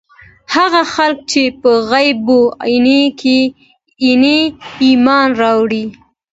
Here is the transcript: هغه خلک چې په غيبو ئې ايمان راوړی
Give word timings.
هغه 0.55 0.81
خلک 0.93 1.19
چې 1.31 1.41
په 1.61 1.71
غيبو 1.89 2.41
ئې 4.05 4.39
ايمان 4.83 5.29
راوړی 5.41 5.85